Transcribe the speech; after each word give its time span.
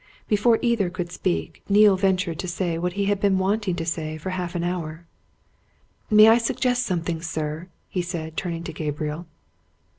Before 0.27 0.57
either 0.63 0.89
could 0.89 1.11
speak, 1.11 1.61
Neale 1.69 1.95
ventured 1.95 2.39
to 2.39 2.47
say 2.47 2.75
what 2.79 2.93
he 2.93 3.05
had 3.05 3.19
been 3.19 3.37
wanting 3.37 3.75
to 3.75 3.85
say 3.85 4.17
for 4.17 4.31
half 4.31 4.55
an 4.55 4.63
hour. 4.63 5.05
"May 6.09 6.27
I 6.27 6.39
suggest 6.39 6.87
something, 6.87 7.21
sir?" 7.21 7.67
he 7.87 8.01
said, 8.01 8.35
turning 8.35 8.63
to 8.63 8.73
Gabriel. 8.73 9.27